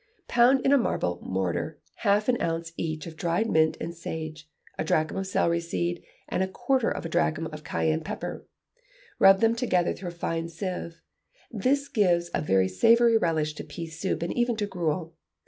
Pound 0.27 0.65
in 0.65 0.73
a 0.73 0.79
marble 0.79 1.19
mortar 1.21 1.79
half 1.97 2.27
an 2.27 2.41
ounce 2.41 2.73
each 2.75 3.05
of 3.05 3.15
dried 3.15 3.47
mint 3.47 3.77
and 3.79 3.93
sage, 3.93 4.49
a 4.79 4.83
drachm 4.83 5.15
of 5.15 5.27
celery 5.27 5.59
seed, 5.59 6.03
and 6.27 6.41
a 6.41 6.47
quarter 6.47 6.89
of 6.89 7.05
a 7.05 7.07
drachm 7.07 7.45
of 7.53 7.63
cayenne 7.63 8.01
pepper; 8.01 8.43
rub 9.19 9.41
them 9.41 9.55
together 9.55 9.93
through 9.93 10.09
a 10.09 10.11
fine 10.11 10.49
sieve, 10.49 11.03
this 11.51 11.87
gives 11.87 12.31
a 12.33 12.41
very 12.41 12.67
savoury 12.67 13.15
relish 13.15 13.53
to 13.53 13.63
pea 13.63 13.85
soup 13.85 14.23
and 14.23 14.33
even 14.35 14.55
to 14.55 14.65
gruel. 14.65 15.13